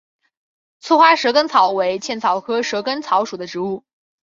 [0.79, 3.83] 簇花蛇根草为茜草科蛇根草属的植物。